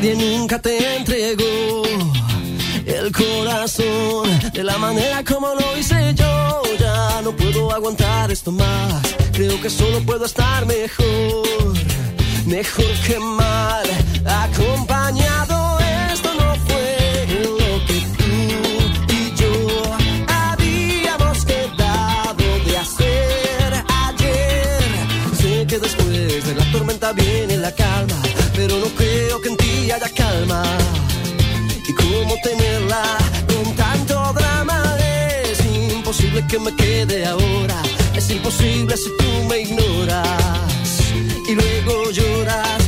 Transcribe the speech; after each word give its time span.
Nadie 0.00 0.14
nunca 0.14 0.60
te 0.60 0.96
entregó 0.96 1.82
el 2.86 3.10
corazón 3.10 4.28
de 4.52 4.62
la 4.62 4.78
manera 4.78 5.24
como 5.24 5.48
lo 5.54 5.76
hice 5.76 6.14
yo. 6.14 6.62
Ya 6.78 7.20
no 7.22 7.32
puedo 7.32 7.72
aguantar 7.72 8.30
esto 8.30 8.52
más, 8.52 9.02
creo 9.32 9.60
que 9.60 9.68
solo 9.68 10.00
puedo 10.06 10.24
estar 10.24 10.66
mejor, 10.66 11.74
mejor 12.46 12.92
que 13.06 13.18
mal, 13.18 13.86
acompañado. 14.44 15.78
Esto 16.12 16.32
no 16.34 16.54
fue 16.68 17.26
lo 17.42 17.84
que 17.88 17.98
tú 18.18 19.14
y 19.18 19.34
yo 19.40 19.52
habíamos 20.28 21.44
quedado 21.44 22.44
de 22.66 22.78
hacer 22.84 23.84
ayer. 24.06 24.80
Sé 25.40 25.66
que 25.66 25.78
después 25.80 26.46
de 26.46 26.54
la 26.54 26.70
tormenta 26.70 27.12
viene 27.12 27.56
la 27.56 27.72
calma, 27.72 28.17
haya 29.98 30.14
calma. 30.14 30.62
¿Y 31.86 31.92
cómo 31.92 32.36
tenerla 32.42 33.02
con 33.46 33.74
tanto 33.74 34.32
drama? 34.32 34.96
Es 35.44 35.64
imposible 35.64 36.44
que 36.46 36.58
me 36.58 36.74
quede 36.74 37.26
ahora, 37.26 37.82
es 38.14 38.30
imposible 38.30 38.96
si 38.96 39.10
tú 39.18 39.44
me 39.48 39.60
ignoras 39.60 41.12
y 41.48 41.54
luego 41.54 42.10
lloras 42.10 42.78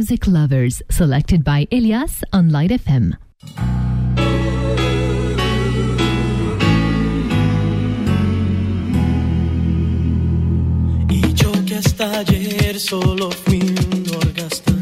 Music 0.00 0.26
Lovers, 0.26 0.82
selected 0.88 1.44
by 1.44 1.68
Elias 1.70 2.24
on 2.32 2.48
Light 2.48 2.70
FM. 2.70 3.18
Y 11.10 11.34
yo 11.34 11.52
que 11.66 11.76
hasta 11.76 12.20
ayer 12.20 12.80
solo 12.80 13.30
fui 13.30 13.60
un 13.60 14.06
orgasta, 14.16 14.72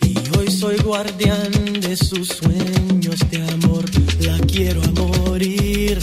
y 0.00 0.16
hoy 0.38 0.50
soy 0.50 0.78
guardián 0.78 1.52
de 1.82 1.94
sus 1.94 2.28
sueños 2.28 3.18
de 3.30 3.46
amor, 3.52 3.84
la 4.20 4.38
quiero 4.46 4.80
a 4.82 4.90
morir. 4.92 5.98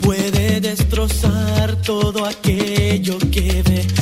Puede 0.00 0.62
destrozar 0.62 1.76
todo 1.82 2.24
aquello 2.24 3.18
que 3.30 3.62
ve 3.62 3.95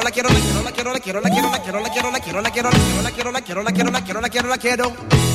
quiero, 0.00 0.28
quiero, 0.28 0.62
la 0.62 0.72
quiero, 0.72 0.92
la 0.92 0.98
quiero, 0.98 1.20
la 1.20 1.30
quiero, 1.30 1.50
la 1.50 1.60
quiero, 1.60 1.80
la 1.80 1.88
quiero, 1.88 2.10
la 2.10 2.20
quiero, 2.20 2.40
la 2.40 2.50
quiero, 2.50 2.72
la 2.72 2.80
quiero, 2.80 3.02
la 3.02 3.10
quiero, 3.10 3.32
la 3.32 3.40
quiero, 3.40 3.62
la 3.62 3.62
quiero, 3.62 3.62
la 3.62 3.70
quiero, 3.72 3.90
la 3.92 3.92
quiero, 3.92 3.92
la 3.92 4.00
quiero, 4.00 4.20
la 4.20 4.28
quiero, 4.28 4.48
la 4.48 4.58
quiero, 4.58 4.88
la 4.88 4.94
quiero. 4.96 5.33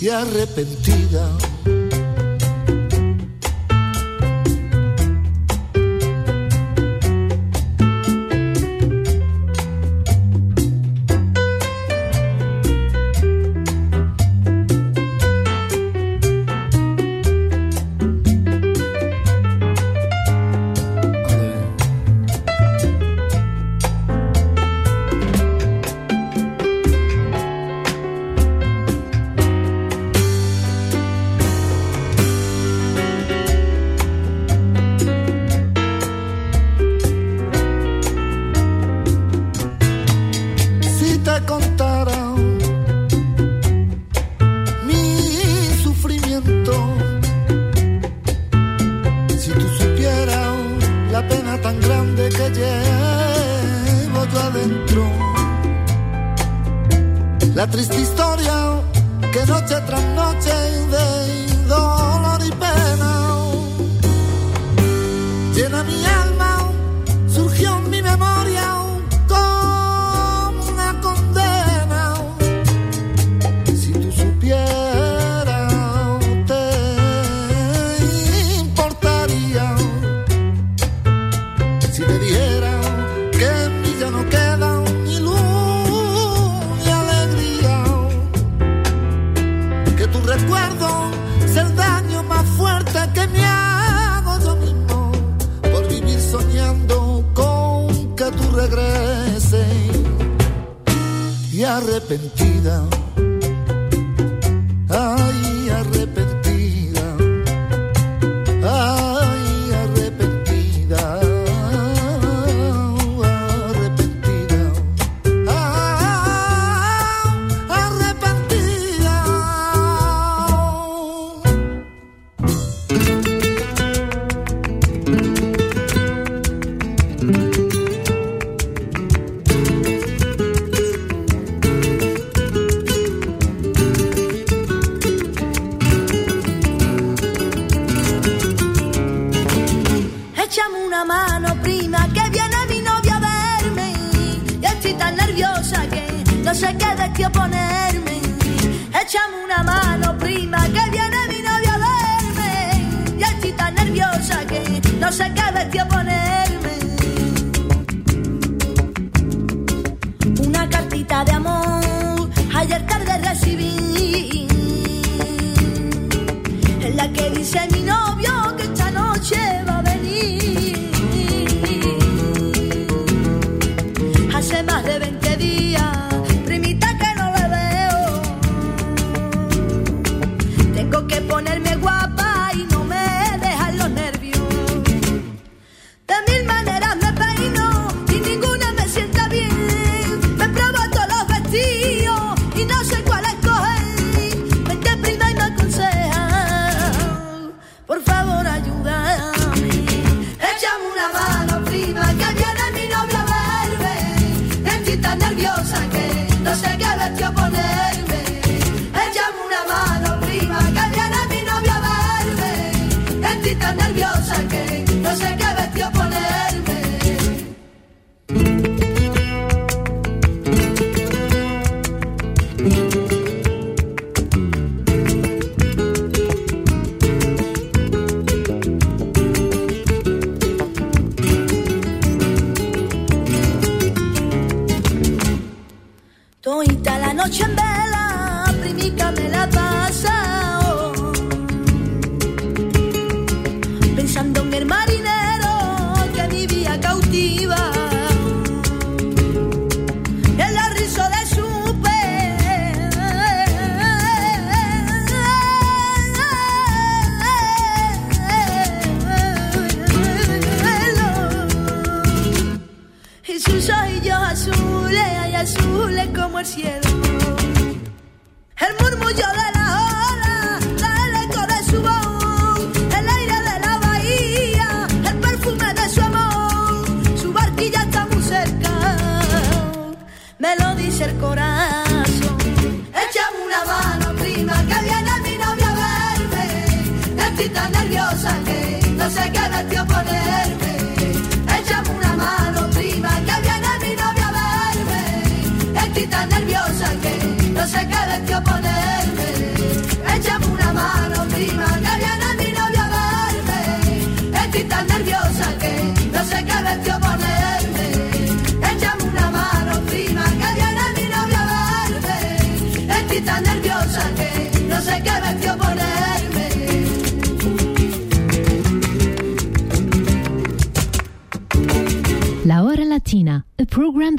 Y 0.00 0.08
arrepentida. 0.10 1.30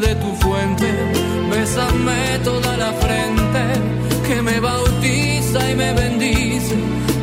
De 0.00 0.14
tu 0.16 0.30
fuente, 0.36 0.86
bésame 1.50 2.38
toda 2.44 2.76
la 2.76 2.92
frente 2.92 3.62
que 4.26 4.42
me 4.42 4.60
bautiza 4.60 5.70
y 5.70 5.74
me 5.74 5.92
bendice. 5.94 6.76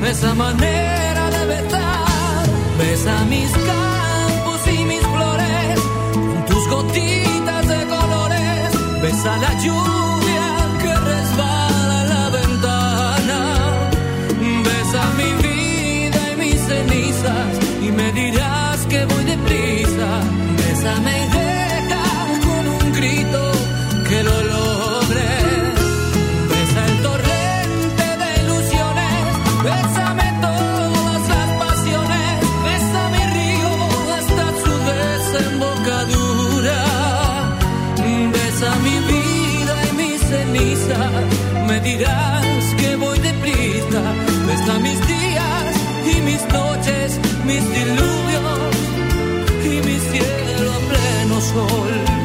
Esa 0.09 0.33
manera 0.33 1.29
de 1.29 1.45
besar, 1.45 2.45
besa 2.79 3.25
mis 3.25 3.51
campos 3.51 4.61
y 4.75 4.85
mis 4.85 5.01
flores, 5.01 5.79
con 6.13 6.45
tus 6.45 6.67
gotitas 6.67 7.67
de 7.67 7.85
colores, 7.95 9.01
besa 9.03 9.37
la 9.37 9.53
lluvia 9.63 10.47
que 10.81 10.93
resbala 11.11 12.03
la 12.13 12.29
ventana, 12.29 13.39
besa 14.69 15.03
mi 15.19 15.31
vida 15.47 16.21
y 16.31 16.35
mis 16.37 16.59
cenizas 16.69 17.51
y 17.83 17.91
me 17.91 18.11
dirás 18.13 18.85
que 18.87 19.05
voy 19.05 19.23
deprisa, 19.25 20.09
bésame 20.57 21.32
besa 44.53 44.79
mis 44.79 44.99
días 45.07 45.75
y 46.05 46.21
mis 46.21 46.41
noches, 46.53 47.19
mis 47.45 47.63
diluvios 47.77 48.75
y 49.65 49.75
mi 49.87 49.97
cielo 49.99 50.73
a 50.73 50.79
pleno 50.89 51.41
sol. 51.41 52.22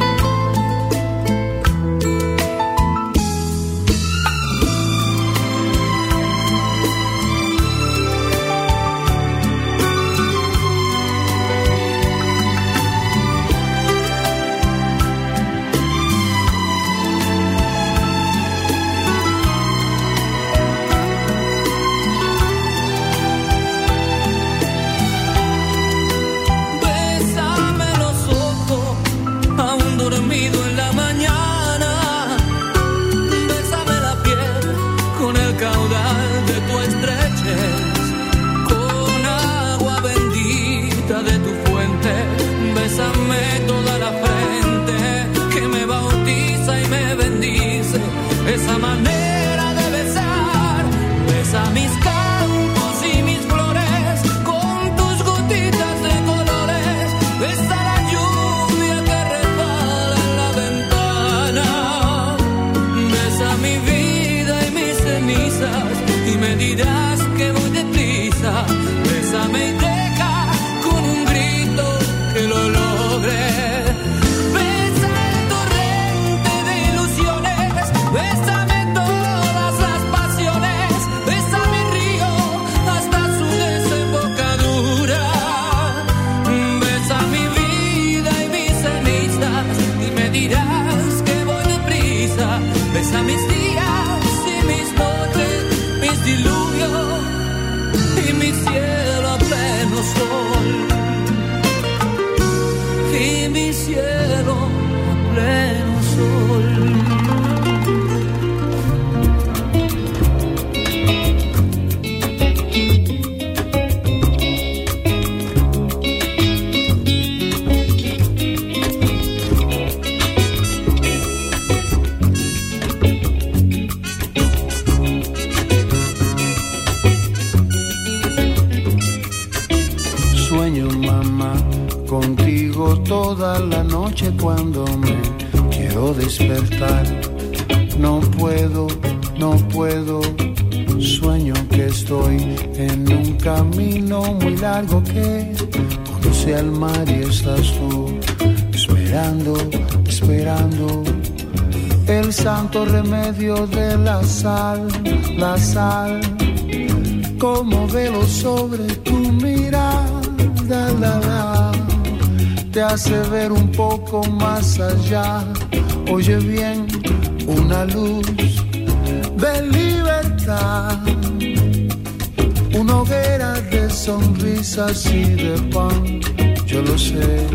Sonrisas 174.08 175.04
y 175.12 175.22
de 175.34 175.54
pan. 175.70 176.20
Yo 176.66 176.80
lo 176.80 176.96
sé, 176.96 177.46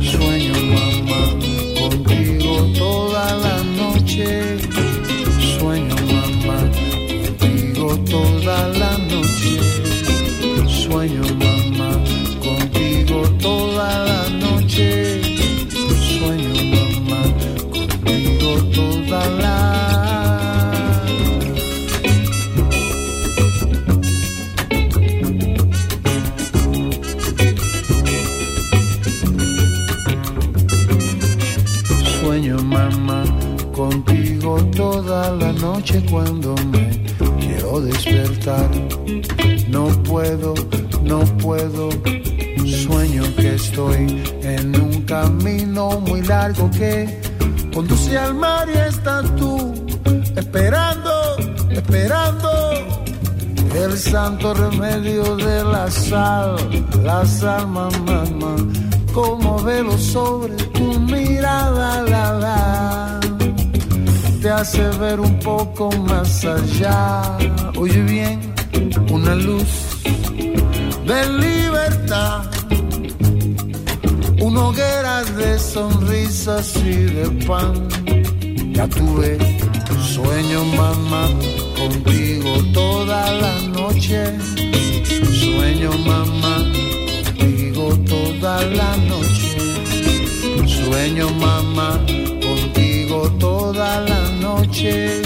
sueño 0.00 0.54
mamá 0.72 1.22
contigo 1.78 2.52
toda 2.78 3.24
la 3.44 3.56
noche. 3.80 4.56
Sueño 5.58 5.96
mamá 6.14 6.58
contigo 7.38 7.86
toda 8.14 8.68
la 8.80 8.92
noche. 9.12 9.52
Sueño 10.66 11.22
mamá 11.38 11.45
noche 35.66 36.00
cuando 36.08 36.54
me 36.72 36.84
quiero 37.40 37.80
despertar. 37.80 38.70
No 39.68 39.84
puedo, 40.04 40.54
no 41.02 41.20
puedo. 41.42 41.88
Sueño 42.84 43.24
que 43.36 43.54
estoy 43.54 44.22
en 44.42 44.80
un 44.80 45.02
camino 45.02 46.00
muy 46.00 46.22
largo 46.22 46.70
que 46.70 46.94
conduce 47.74 48.16
al 48.16 48.34
mar 48.34 48.68
y 48.72 48.78
estás 48.78 49.24
tú 49.36 49.74
esperando, 50.36 51.12
esperando 51.70 52.48
el 53.84 53.92
santo 53.98 54.54
remedio 54.54 55.36
de 55.36 55.64
la 55.64 55.90
sal, 55.90 56.56
la 57.02 57.24
sal, 57.24 57.66
mamá, 57.68 58.24
mamá, 58.40 58.54
como 59.12 59.62
velo 59.62 59.96
sobre 59.98 60.54
tu 60.76 61.00
mirada, 61.00 62.02
la, 62.02 62.24
la. 62.44 63.05
Te 64.46 64.52
hace 64.52 64.88
ver 65.00 65.18
un 65.18 65.40
poco 65.40 65.90
más 66.08 66.44
allá. 66.44 67.36
Oye 67.76 68.00
bien, 68.02 68.38
una 69.10 69.34
luz 69.34 69.70
de 71.04 71.20
libertad, 71.44 72.44
una 74.40 74.60
hoguera 74.68 75.24
de 75.24 75.58
sonrisas 75.58 76.76
y 76.76 76.94
de 77.16 77.26
pan. 77.44 77.88
Ya 78.72 78.86
tuve 78.86 79.36
sueño, 80.14 80.64
mamá, 80.76 81.28
contigo 81.76 82.52
toda 82.72 83.32
la 83.42 83.54
noche. 83.78 84.26
Sueño, 85.42 85.90
mamá, 86.06 86.56
contigo 87.36 87.98
toda 88.06 88.64
la 88.66 88.96
noche. 89.10 89.58
Sueño, 90.66 91.30
mamá 91.30 91.98
toda 93.38 94.00
la 94.00 94.20
noche. 94.20 94.25
Sueño, 94.76 95.25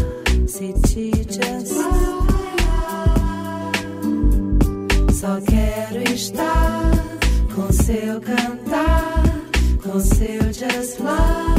se 0.46 0.74
te 0.74 1.10
desfalar, 1.26 2.12
só 5.14 5.40
quero 5.40 6.02
estar 6.14 6.92
com 7.56 7.72
seu 7.72 8.20
cantar, 8.20 9.24
com 9.82 9.98
seu 10.02 10.52
just 10.52 11.00
love. 11.00 11.59